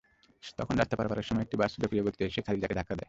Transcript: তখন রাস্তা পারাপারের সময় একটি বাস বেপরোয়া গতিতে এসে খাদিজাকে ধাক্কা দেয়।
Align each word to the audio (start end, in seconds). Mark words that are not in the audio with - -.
তখন 0.59 0.75
রাস্তা 0.77 0.95
পারাপারের 0.97 1.27
সময় 1.27 1.43
একটি 1.43 1.55
বাস 1.57 1.71
বেপরোয়া 1.81 2.05
গতিতে 2.05 2.23
এসে 2.25 2.41
খাদিজাকে 2.41 2.75
ধাক্কা 2.75 2.93
দেয়। 2.93 2.99